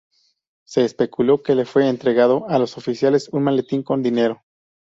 Se 0.63 0.83
especuló 0.83 1.43
que 1.43 1.53
le 1.53 1.63
fue 1.63 1.87
entregado 1.87 2.49
a 2.49 2.57
los 2.57 2.75
oficiales 2.75 3.29
un 3.31 3.43
maletín 3.43 3.83
con 3.83 4.01
dinero. 4.01 4.41